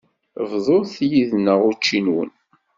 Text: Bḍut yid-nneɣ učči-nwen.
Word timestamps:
Bḍut 0.51 0.93
yid-nneɣ 1.11 1.59
učči-nwen. 1.69 2.31